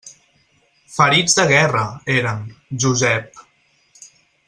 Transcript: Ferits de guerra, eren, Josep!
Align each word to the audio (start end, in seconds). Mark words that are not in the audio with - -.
Ferits 0.93 1.37
de 1.41 1.45
guerra, 1.51 1.83
eren, 2.17 2.43
Josep! 2.85 3.45